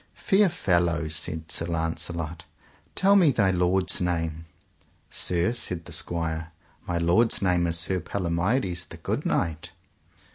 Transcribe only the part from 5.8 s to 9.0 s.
the squire, my lord's name is Sir Palomides, the